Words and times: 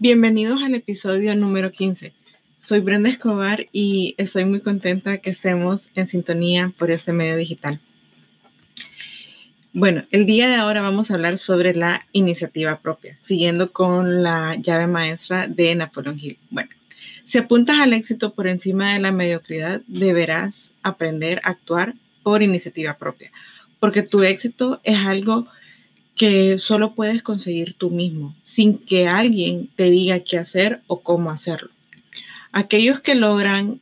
Bienvenidos 0.00 0.60
al 0.60 0.74
episodio 0.74 1.36
número 1.36 1.70
15. 1.70 2.12
Soy 2.64 2.80
Brenda 2.80 3.08
Escobar 3.08 3.66
y 3.70 4.16
estoy 4.18 4.44
muy 4.44 4.60
contenta 4.60 5.18
que 5.18 5.30
estemos 5.30 5.82
en 5.94 6.08
sintonía 6.08 6.72
por 6.76 6.90
este 6.90 7.12
medio 7.12 7.36
digital. 7.36 7.78
Bueno, 9.72 10.04
el 10.10 10.26
día 10.26 10.48
de 10.48 10.56
ahora 10.56 10.82
vamos 10.82 11.10
a 11.10 11.14
hablar 11.14 11.38
sobre 11.38 11.76
la 11.76 12.06
iniciativa 12.10 12.80
propia, 12.80 13.16
siguiendo 13.22 13.70
con 13.70 14.24
la 14.24 14.56
llave 14.56 14.88
maestra 14.88 15.46
de 15.46 15.72
Napoleón 15.76 16.18
Hill. 16.20 16.38
Bueno, 16.50 16.70
si 17.24 17.38
apuntas 17.38 17.78
al 17.78 17.92
éxito 17.92 18.34
por 18.34 18.48
encima 18.48 18.94
de 18.94 18.98
la 18.98 19.12
mediocridad, 19.12 19.82
deberás 19.86 20.72
aprender 20.82 21.40
a 21.44 21.50
actuar 21.50 21.94
por 22.24 22.42
iniciativa 22.42 22.94
propia, 22.94 23.30
porque 23.78 24.02
tu 24.02 24.24
éxito 24.24 24.80
es 24.82 24.98
algo 24.98 25.44
que 25.44 25.50
solo 26.58 26.94
puedes 26.94 27.22
conseguir 27.22 27.74
tú 27.76 27.90
mismo, 27.90 28.34
sin 28.44 28.78
que 28.78 29.06
alguien 29.06 29.68
te 29.76 29.90
diga 29.90 30.20
qué 30.20 30.38
hacer 30.38 30.80
o 30.86 31.00
cómo 31.00 31.30
hacerlo. 31.30 31.70
Aquellos 32.52 33.00
que 33.00 33.14
logran 33.14 33.80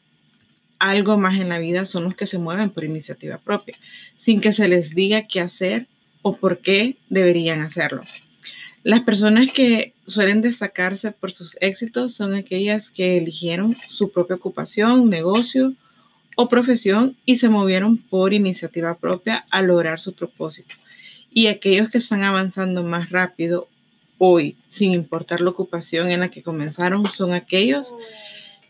algo 0.78 1.16
más 1.18 1.38
en 1.38 1.50
la 1.50 1.58
vida 1.58 1.86
son 1.86 2.04
los 2.04 2.16
que 2.16 2.26
se 2.26 2.38
mueven 2.38 2.70
por 2.70 2.84
iniciativa 2.84 3.38
propia, 3.38 3.76
sin 4.18 4.40
que 4.40 4.52
se 4.52 4.66
les 4.66 4.94
diga 4.94 5.26
qué 5.28 5.40
hacer 5.40 5.86
o 6.22 6.36
por 6.36 6.58
qué 6.58 6.96
deberían 7.08 7.60
hacerlo. 7.60 8.02
Las 8.82 9.00
personas 9.02 9.52
que 9.52 9.94
suelen 10.06 10.42
destacarse 10.42 11.12
por 11.12 11.30
sus 11.30 11.56
éxitos 11.60 12.14
son 12.14 12.34
aquellas 12.34 12.90
que 12.90 13.16
eligieron 13.16 13.76
su 13.88 14.10
propia 14.10 14.36
ocupación, 14.36 15.08
negocio 15.08 15.74
o 16.34 16.48
profesión 16.48 17.16
y 17.24 17.36
se 17.36 17.48
movieron 17.48 17.98
por 17.98 18.32
iniciativa 18.32 18.96
propia 18.96 19.44
a 19.50 19.62
lograr 19.62 20.00
su 20.00 20.14
propósito. 20.14 20.74
Y 21.34 21.46
aquellos 21.46 21.90
que 21.90 21.98
están 21.98 22.22
avanzando 22.22 22.82
más 22.82 23.10
rápido 23.10 23.68
hoy, 24.18 24.56
sin 24.70 24.92
importar 24.92 25.40
la 25.40 25.50
ocupación 25.50 26.10
en 26.10 26.20
la 26.20 26.30
que 26.30 26.42
comenzaron, 26.42 27.06
son 27.06 27.32
aquellos 27.32 27.92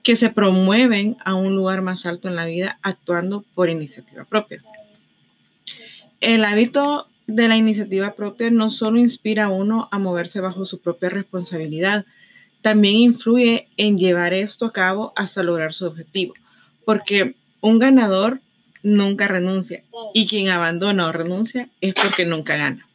que 0.03 0.17
se 0.17 0.31
promueven 0.31 1.17
a 1.25 1.35
un 1.35 1.55
lugar 1.55 1.83
más 1.83 2.07
alto 2.07 2.29
en 2.29 2.37
la 2.37 2.45
vida 2.45 2.79
actuando 2.83 3.45
por 3.55 3.69
iniciativa 3.69 4.25
propia. 4.25 4.63
El 6.21 6.45
hábito 6.45 7.09
de 7.27 7.49
la 7.49 7.57
iniciativa 7.57 8.15
propia 8.15 8.51
no 8.51 8.71
solo 8.71 8.99
inspira 8.99 9.45
a 9.45 9.49
uno 9.49 9.89
a 9.91 9.99
moverse 9.99 10.41
bajo 10.41 10.65
su 10.65 10.81
propia 10.81 11.09
responsabilidad, 11.09 12.05
también 12.63 12.97
influye 12.97 13.69
en 13.77 13.99
llevar 13.99 14.35
esto 14.35 14.67
a 14.67 14.73
cabo 14.73 15.13
hasta 15.17 15.43
lograr 15.43 15.73
su 15.73 15.87
objetivo, 15.87 16.35
porque 16.85 17.35
un 17.61 17.79
ganador 17.79 18.41
nunca 18.83 19.29
renuncia 19.29 19.83
y 20.15 20.27
quien 20.27 20.49
abandona 20.49 21.07
o 21.07 21.13
renuncia 21.13 21.69
es 21.81 21.95
porque 21.95 22.25
nunca 22.25 22.57
gana. 22.57 22.87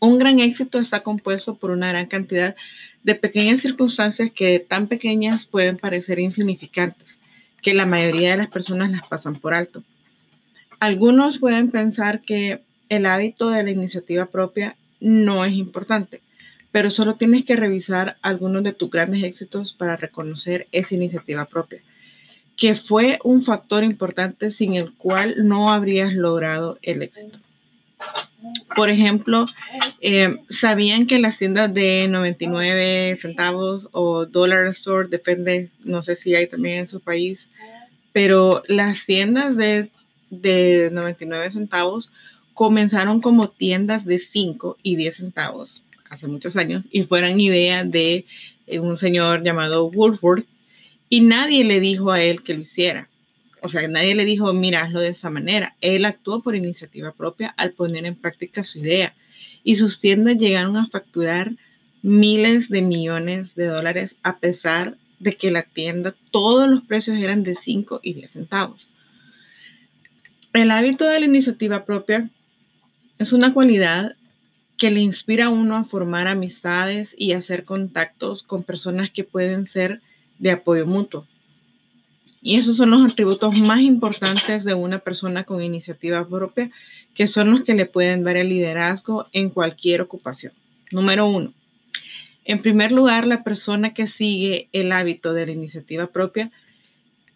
Un 0.00 0.18
gran 0.18 0.38
éxito 0.40 0.78
está 0.78 1.00
compuesto 1.00 1.54
por 1.54 1.70
una 1.70 1.88
gran 1.88 2.06
cantidad 2.06 2.54
de 3.02 3.14
pequeñas 3.14 3.60
circunstancias 3.60 4.30
que 4.34 4.60
tan 4.60 4.86
pequeñas 4.86 5.46
pueden 5.46 5.78
parecer 5.78 6.18
insignificantes, 6.18 7.06
que 7.62 7.74
la 7.74 7.86
mayoría 7.86 8.32
de 8.32 8.38
las 8.38 8.50
personas 8.50 8.90
las 8.90 9.06
pasan 9.08 9.36
por 9.36 9.54
alto. 9.54 9.82
Algunos 10.80 11.38
pueden 11.38 11.70
pensar 11.70 12.20
que 12.20 12.60
el 12.88 13.06
hábito 13.06 13.50
de 13.50 13.62
la 13.62 13.70
iniciativa 13.70 14.26
propia 14.26 14.76
no 15.00 15.44
es 15.44 15.54
importante, 15.54 16.20
pero 16.72 16.90
solo 16.90 17.14
tienes 17.14 17.44
que 17.44 17.56
revisar 17.56 18.16
algunos 18.20 18.64
de 18.64 18.72
tus 18.72 18.90
grandes 18.90 19.22
éxitos 19.22 19.72
para 19.72 19.96
reconocer 19.96 20.66
esa 20.72 20.94
iniciativa 20.94 21.44
propia, 21.44 21.82
que 22.56 22.74
fue 22.74 23.18
un 23.24 23.42
factor 23.42 23.84
importante 23.84 24.50
sin 24.50 24.74
el 24.74 24.92
cual 24.94 25.46
no 25.46 25.72
habrías 25.72 26.12
logrado 26.12 26.78
el 26.82 27.02
éxito. 27.02 27.38
Por 28.76 28.90
ejemplo, 28.90 29.46
eh, 30.00 30.36
sabían 30.50 31.06
que 31.06 31.18
las 31.18 31.38
tiendas 31.38 31.72
de 31.72 32.06
99 32.08 33.16
centavos 33.16 33.88
o 33.92 34.26
dollar 34.26 34.66
store, 34.68 35.08
depende, 35.08 35.70
no 35.82 36.02
sé 36.02 36.16
si 36.16 36.34
hay 36.34 36.46
también 36.46 36.80
en 36.80 36.88
su 36.88 37.00
país, 37.00 37.48
pero 38.12 38.62
las 38.68 39.06
tiendas 39.06 39.56
de, 39.56 39.90
de 40.30 40.90
99 40.92 41.50
centavos 41.50 42.10
comenzaron 42.52 43.20
como 43.20 43.48
tiendas 43.48 44.04
de 44.04 44.18
5 44.18 44.76
y 44.82 44.96
10 44.96 45.16
centavos 45.16 45.82
hace 46.10 46.28
muchos 46.28 46.56
años 46.56 46.84
y 46.90 47.02
fueron 47.04 47.40
idea 47.40 47.84
de 47.84 48.24
eh, 48.66 48.78
un 48.78 48.96
señor 48.96 49.42
llamado 49.42 49.86
Woolworth 49.86 50.46
y 51.14 51.20
nadie 51.20 51.62
le 51.62 51.78
dijo 51.78 52.10
a 52.10 52.20
él 52.20 52.42
que 52.42 52.54
lo 52.54 52.62
hiciera. 52.62 53.08
O 53.62 53.68
sea, 53.68 53.86
nadie 53.86 54.16
le 54.16 54.24
dijo, 54.24 54.52
mira, 54.52 54.82
hazlo 54.82 55.00
de 55.00 55.10
esa 55.10 55.30
manera. 55.30 55.76
Él 55.80 56.06
actuó 56.06 56.42
por 56.42 56.56
iniciativa 56.56 57.12
propia 57.12 57.54
al 57.56 57.70
poner 57.70 58.04
en 58.04 58.16
práctica 58.16 58.64
su 58.64 58.80
idea 58.80 59.14
y 59.62 59.76
sus 59.76 60.00
tiendas 60.00 60.38
llegaron 60.38 60.76
a 60.76 60.88
facturar 60.88 61.52
miles 62.02 62.68
de 62.68 62.82
millones 62.82 63.54
de 63.54 63.66
dólares 63.66 64.16
a 64.24 64.38
pesar 64.38 64.96
de 65.20 65.36
que 65.36 65.52
la 65.52 65.62
tienda, 65.62 66.16
todos 66.32 66.68
los 66.68 66.82
precios 66.82 67.16
eran 67.16 67.44
de 67.44 67.54
5 67.54 68.00
y 68.02 68.14
10 68.14 68.32
centavos. 68.32 68.88
El 70.52 70.72
hábito 70.72 71.04
de 71.04 71.20
la 71.20 71.26
iniciativa 71.26 71.84
propia 71.84 72.28
es 73.20 73.32
una 73.32 73.54
cualidad 73.54 74.16
que 74.76 74.90
le 74.90 74.98
inspira 74.98 75.44
a 75.44 75.50
uno 75.50 75.76
a 75.76 75.84
formar 75.84 76.26
amistades 76.26 77.14
y 77.16 77.34
hacer 77.34 77.62
contactos 77.62 78.42
con 78.42 78.64
personas 78.64 79.12
que 79.12 79.22
pueden 79.22 79.68
ser 79.68 80.00
de 80.38 80.52
apoyo 80.52 80.86
mutuo. 80.86 81.26
Y 82.42 82.56
esos 82.56 82.76
son 82.76 82.90
los 82.90 83.10
atributos 83.10 83.58
más 83.58 83.80
importantes 83.80 84.64
de 84.64 84.74
una 84.74 84.98
persona 84.98 85.44
con 85.44 85.62
iniciativa 85.62 86.28
propia, 86.28 86.70
que 87.14 87.26
son 87.26 87.50
los 87.50 87.62
que 87.62 87.74
le 87.74 87.86
pueden 87.86 88.22
dar 88.22 88.36
el 88.36 88.50
liderazgo 88.50 89.26
en 89.32 89.48
cualquier 89.48 90.02
ocupación. 90.02 90.52
Número 90.90 91.26
uno. 91.26 91.54
En 92.44 92.60
primer 92.60 92.92
lugar, 92.92 93.26
la 93.26 93.42
persona 93.42 93.94
que 93.94 94.06
sigue 94.06 94.68
el 94.72 94.92
hábito 94.92 95.32
de 95.32 95.46
la 95.46 95.52
iniciativa 95.52 96.08
propia 96.08 96.50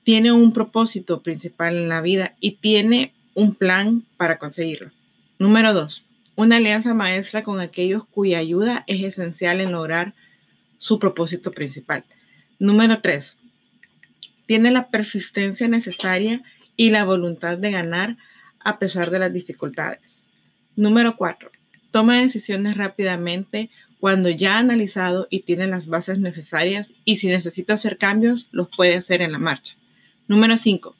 tiene 0.04 0.32
un 0.32 0.53
propósito 0.53 1.22
principal 1.22 1.76
en 1.76 1.88
la 1.88 2.03
vida 2.03 2.34
y 2.41 2.53
tiene 2.56 3.12
un 3.34 3.54
plan 3.54 4.03
para 4.19 4.38
conseguirlo. 4.38 4.91
Número 5.38 5.72
dos, 5.72 6.04
una 6.34 6.56
alianza 6.56 6.92
maestra 6.92 7.42
con 7.42 7.60
aquellos 7.60 8.04
cuya 8.04 8.38
ayuda 8.38 8.84
es 8.87 9.03
esencial 9.03 9.60
en 9.60 9.72
lograr 9.72 10.14
su 10.78 10.98
propósito 10.98 11.53
principal. 11.53 12.04
Número 12.58 13.00
tres, 13.00 13.36
tiene 14.46 14.70
la 14.70 14.88
persistencia 14.88 15.69
necesaria 15.69 16.42
y 16.76 16.91
la 16.91 17.04
voluntad 17.04 17.58
de 17.58 17.70
ganar 17.70 18.16
a 18.60 18.78
pesar 18.78 19.10
de 19.10 19.19
las 19.19 19.32
dificultades. 19.32 20.26
Número 20.74 21.16
cuatro, 21.16 21.50
toma 21.91 22.20
decisiones 22.20 22.76
rápidamente 22.76 23.70
cuando 24.00 24.28
ya 24.28 24.54
ha 24.54 24.58
analizado 24.58 25.26
y 25.30 25.41
tiene 25.41 25.66
las 25.66 25.86
bases 25.86 26.19
necesarias 26.19 26.92
y 27.04 27.16
si 27.16 27.28
necesita 27.28 27.74
hacer 27.74 27.98
cambios, 27.98 28.48
los 28.52 28.69
puede 28.69 28.96
hacer 28.96 29.22
en 29.22 29.32
la 29.32 29.38
marcha. 29.38 29.75
Número 30.26 30.56
cinco, 30.56 30.96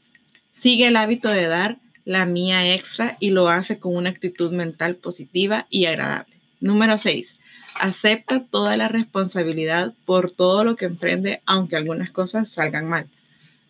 sigue 0.60 0.88
el 0.88 0.96
hábito 0.96 1.28
de 1.28 1.46
dar 1.46 1.78
la 2.04 2.25
mía 2.25 2.75
extra 2.75 3.16
y 3.20 3.30
lo 3.30 3.48
hace 3.48 3.78
con 3.78 3.94
una 3.94 4.10
actitud 4.10 4.50
mental 4.52 4.96
positiva 4.96 5.66
y 5.69 5.84
agradable. 5.86 6.34
Número 6.60 6.96
6. 6.96 7.38
Acepta 7.74 8.44
toda 8.44 8.76
la 8.76 8.88
responsabilidad 8.88 9.94
por 10.04 10.30
todo 10.30 10.64
lo 10.64 10.76
que 10.76 10.86
emprende, 10.86 11.40
aunque 11.46 11.76
algunas 11.76 12.10
cosas 12.10 12.48
salgan 12.48 12.88
mal. 12.88 13.06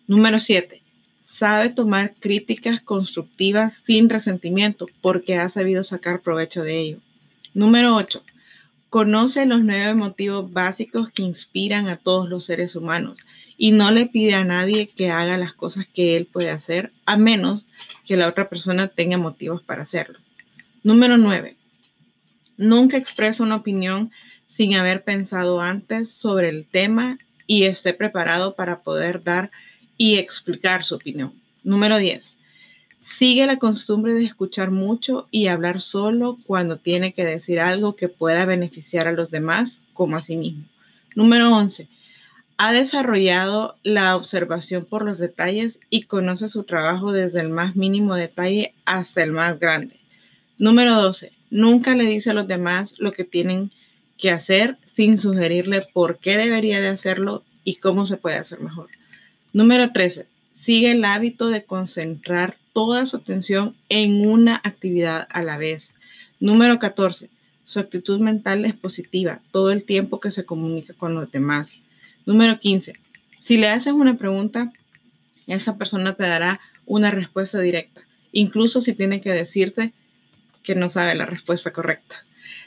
Número 0.07 0.39
7. 0.39 0.81
Sabe 1.37 1.69
tomar 1.69 2.15
críticas 2.19 2.81
constructivas 2.81 3.75
sin 3.85 4.09
resentimiento 4.09 4.87
porque 5.01 5.37
ha 5.37 5.47
sabido 5.49 5.83
sacar 5.83 6.21
provecho 6.21 6.63
de 6.63 6.79
ello. 6.79 6.97
Número 7.53 7.95
8. 7.95 8.23
Conoce 8.89 9.45
los 9.45 9.61
nueve 9.61 9.93
motivos 9.93 10.51
básicos 10.51 11.09
que 11.11 11.21
inspiran 11.21 11.87
a 11.87 11.97
todos 11.97 12.27
los 12.27 12.45
seres 12.45 12.75
humanos 12.75 13.19
y 13.55 13.71
no 13.71 13.91
le 13.91 14.07
pide 14.07 14.33
a 14.33 14.43
nadie 14.43 14.87
que 14.87 15.11
haga 15.11 15.37
las 15.37 15.53
cosas 15.53 15.85
que 15.93 16.17
él 16.17 16.25
puede 16.25 16.49
hacer, 16.49 16.91
a 17.05 17.15
menos 17.17 17.67
que 18.05 18.17
la 18.17 18.27
otra 18.27 18.49
persona 18.49 18.87
tenga 18.87 19.17
motivos 19.17 19.61
para 19.61 19.83
hacerlo. 19.83 20.17
Número 20.81 21.17
9. 21.17 21.58
Nunca 22.59 22.97
expresa 22.97 23.41
una 23.41 23.55
opinión 23.55 24.11
sin 24.47 24.75
haber 24.75 25.05
pensado 25.05 25.61
antes 25.61 26.09
sobre 26.09 26.49
el 26.49 26.65
tema 26.65 27.17
y 27.47 27.63
esté 27.63 27.93
preparado 27.93 28.53
para 28.53 28.81
poder 28.81 29.23
dar 29.23 29.49
y 29.97 30.17
explicar 30.17 30.83
su 30.83 30.95
opinión. 30.95 31.31
Número 31.63 31.97
10. 31.97 32.35
Sigue 33.17 33.45
la 33.45 33.59
costumbre 33.59 34.13
de 34.13 34.25
escuchar 34.25 34.71
mucho 34.71 35.29
y 35.31 35.47
hablar 35.47 35.79
solo 35.79 36.37
cuando 36.45 36.75
tiene 36.75 37.13
que 37.13 37.23
decir 37.23 37.61
algo 37.61 37.95
que 37.95 38.09
pueda 38.09 38.43
beneficiar 38.43 39.07
a 39.07 39.13
los 39.13 39.31
demás 39.31 39.79
como 39.93 40.17
a 40.17 40.19
sí 40.19 40.35
mismo. 40.35 40.65
Número 41.15 41.55
11 41.55 41.87
ha 42.57 42.73
desarrollado 42.73 43.77
la 43.83 44.17
observación 44.17 44.83
por 44.83 45.05
los 45.05 45.17
detalles 45.17 45.79
y 45.89 46.03
conoce 46.03 46.49
su 46.49 46.65
trabajo 46.65 47.13
desde 47.13 47.39
el 47.39 47.47
más 47.47 47.77
mínimo 47.77 48.15
detalle 48.15 48.73
hasta 48.83 49.23
el 49.23 49.31
más 49.31 49.57
grande. 49.61 49.97
Número 50.57 51.01
12. 51.01 51.38
Nunca 51.49 51.95
le 51.95 52.05
dice 52.05 52.31
a 52.31 52.33
los 52.33 52.47
demás 52.47 52.93
lo 52.99 53.11
que 53.11 53.23
tienen 53.23 53.71
que 54.17 54.31
hacer 54.31 54.77
sin 54.93 55.17
sugerirle 55.17 55.87
por 55.93 56.19
qué 56.19 56.37
debería 56.37 56.81
de 56.81 56.89
hacerlo 56.89 57.43
y 57.63 57.75
cómo 57.75 58.05
se 58.05 58.17
puede 58.17 58.37
hacer 58.37 58.59
mejor. 58.59 58.89
Número 59.53 59.91
13. 59.91 60.25
Sigue 60.55 60.91
el 60.91 61.05
hábito 61.05 61.47
de 61.47 61.63
concentrar 61.63 62.57
toda 62.73 63.05
su 63.05 63.17
atención 63.17 63.75
en 63.87 64.27
una 64.27 64.61
actividad 64.63 65.27
a 65.31 65.41
la 65.41 65.57
vez. 65.57 65.89
Número 66.39 66.79
14. 66.79 67.29
Su 67.65 67.79
actitud 67.79 68.19
mental 68.19 68.65
es 68.65 68.73
positiva 68.73 69.41
todo 69.51 69.71
el 69.71 69.83
tiempo 69.83 70.19
que 70.19 70.31
se 70.31 70.45
comunica 70.45 70.93
con 70.93 71.15
los 71.15 71.31
demás. 71.31 71.71
Número 72.25 72.59
15. 72.59 72.93
Si 73.41 73.57
le 73.57 73.69
haces 73.69 73.93
una 73.93 74.17
pregunta, 74.17 74.71
esa 75.47 75.77
persona 75.77 76.15
te 76.15 76.23
dará 76.23 76.59
una 76.85 77.11
respuesta 77.11 77.59
directa, 77.59 78.01
incluso 78.31 78.81
si 78.81 78.93
tiene 78.93 79.21
que 79.21 79.31
decirte 79.31 79.93
que 80.63 80.75
no 80.75 80.89
sabe 80.89 81.15
la 81.15 81.25
respuesta 81.25 81.71
correcta. 81.71 82.25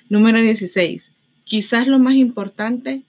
Número 0.09 0.41
16. 0.41 1.03
Quizás 1.45 1.87
lo 1.87 1.99
más 1.99 2.15
importante, 2.15 3.03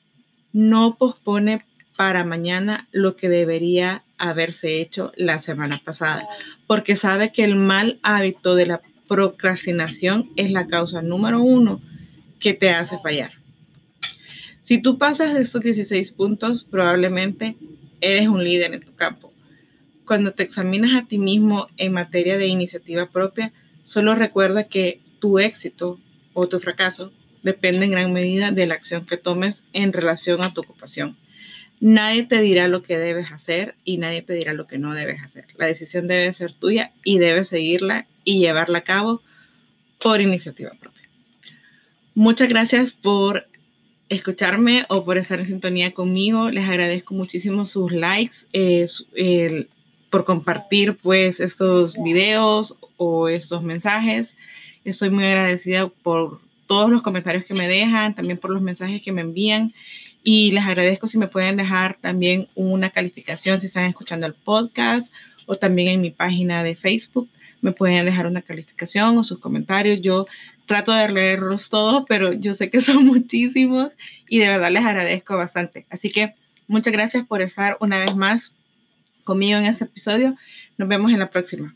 no 0.52 0.96
pospone 0.98 1.66
para 1.96 2.24
mañana 2.24 2.88
lo 2.92 3.16
que 3.16 3.30
debería 3.30 4.04
haberse 4.18 4.82
hecho 4.82 5.12
la 5.16 5.40
semana 5.40 5.82
pasada, 5.84 6.28
porque 6.68 6.96
sabe 6.96 7.32
que 7.32 7.44
el 7.44 7.56
mal 7.56 8.00
hábito 8.04 8.56
de 8.56 8.66
la 8.66 8.82
procrastinación 9.08 10.30
es 10.36 10.52
la 10.52 10.68
causa 10.68 11.02
número 11.02 11.42
uno 11.42 11.82
que 12.40 12.54
te 12.54 12.70
hace 12.70 12.98
fallar. 13.00 13.32
Si 14.64 14.82
tú 14.82 14.98
pasas 14.98 15.34
de 15.34 15.42
estos 15.42 15.62
16 15.62 16.12
puntos, 16.14 16.64
probablemente 16.64 17.58
eres 18.00 18.28
un 18.28 18.44
líder 18.44 18.74
en 18.74 18.82
tu 18.82 18.96
campo. 18.96 19.34
Cuando 20.06 20.32
te 20.32 20.44
examinas 20.44 20.92
a 20.96 21.08
ti 21.08 21.18
mismo 21.18 21.68
en 21.78 21.94
materia 21.94 22.38
de 22.38 22.48
iniciativa 22.48 23.08
propia, 23.08 23.52
solo 23.86 24.16
recuerda 24.16 24.66
que 24.66 25.02
tu 25.20 25.40
éxito 25.40 26.00
o 26.34 26.48
tu 26.48 26.60
fracaso 26.60 27.12
depende 27.44 27.86
en 27.86 27.92
gran 27.92 28.14
medida 28.14 28.52
de 28.52 28.66
la 28.66 28.76
acción 28.76 29.06
que 29.06 29.18
tomes 29.18 29.64
en 29.74 29.94
relación 29.94 30.42
a 30.42 30.54
tu 30.54 30.62
ocupación. 30.62 31.18
Nadie 31.80 32.24
te 32.24 32.40
dirá 32.40 32.68
lo 32.68 32.82
que 32.82 32.98
debes 32.98 33.32
hacer 33.32 33.76
y 33.84 33.98
nadie 33.98 34.22
te 34.22 34.34
dirá 34.34 34.54
lo 34.54 34.68
que 34.68 34.78
no 34.78 34.94
debes 34.94 35.22
hacer. 35.22 35.48
La 35.58 35.66
decisión 35.66 36.08
debe 36.08 36.32
ser 36.32 36.54
tuya 36.54 36.94
y 37.04 37.18
debes 37.18 37.50
seguirla 37.50 38.08
y 38.24 38.40
llevarla 38.40 38.80
a 38.80 38.84
cabo 38.84 39.22
por 40.02 40.22
iniciativa 40.22 40.72
propia. 40.80 41.10
Muchas 42.16 42.48
gracias 42.48 42.94
por 42.94 43.48
escucharme 44.08 44.86
o 44.90 45.04
por 45.04 45.18
estar 45.18 45.40
en 45.40 45.48
sintonía 45.48 45.94
conmigo. 45.94 46.50
Les 46.52 46.68
agradezco 46.68 47.14
muchísimo 47.16 47.66
sus 47.66 47.92
likes, 47.92 48.38
eh, 48.54 49.68
por 50.14 50.26
compartir 50.26 50.96
pues 50.98 51.40
estos 51.40 51.96
videos 51.96 52.76
o 52.98 53.30
estos 53.30 53.64
mensajes. 53.64 54.30
Estoy 54.86 55.10
muy 55.10 55.26
agradecida 55.26 55.88
por 55.88 56.40
todos 56.68 56.92
los 56.92 57.02
comentarios 57.02 57.46
que 57.46 57.56
me 57.56 57.68
dejan, 57.68 58.14
también 58.14 58.38
por 58.38 58.52
los 58.52 58.62
mensajes 58.62 59.02
que 59.02 59.12
me 59.12 59.22
envían. 59.22 59.74
Y 60.24 60.52
les 60.52 60.66
agradezco 60.66 61.08
si 61.08 61.18
me 61.18 61.28
pueden 61.28 61.58
dejar 61.58 61.98
también 62.00 62.48
una 62.54 62.92
calificación 62.92 63.60
si 63.60 63.66
están 63.66 63.86
escuchando 63.86 64.28
el 64.28 64.36
podcast 64.36 65.12
o 65.48 65.56
también 65.56 65.88
en 65.88 66.02
mi 66.02 66.12
página 66.12 66.62
de 66.62 66.76
Facebook. 66.76 67.28
Me 67.62 67.72
pueden 67.72 68.06
dejar 68.06 68.28
una 68.28 68.44
calificación 68.44 69.18
o 69.18 69.24
sus 69.24 69.40
comentarios. 69.40 70.00
Yo 70.00 70.28
trato 70.68 70.92
de 70.92 71.10
leerlos 71.10 71.70
todos, 71.70 72.06
pero 72.08 72.34
yo 72.34 72.54
sé 72.54 72.70
que 72.70 72.82
son 72.82 73.04
muchísimos 73.08 73.90
y 74.30 74.38
de 74.38 74.50
verdad 74.50 74.70
les 74.70 74.86
agradezco 74.86 75.36
bastante. 75.38 75.88
Así 75.90 76.12
que 76.12 76.36
muchas 76.68 76.94
gracias 76.94 77.26
por 77.26 77.42
estar 77.42 77.78
una 77.80 77.98
vez 77.98 78.16
más 78.16 78.52
conmigo 79.24 79.58
en 79.60 79.66
este 79.66 79.86
episodio. 79.86 80.36
Nos 80.78 80.90
vemos 80.90 81.12
en 81.12 81.20
la 81.20 81.30
próxima. 81.30 81.76